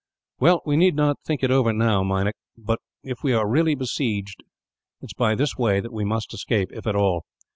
[0.39, 4.41] "Well, we need not think it over now, Meinik; but if we are really besieged,
[4.99, 7.23] it is by this way that we must escape, if at all.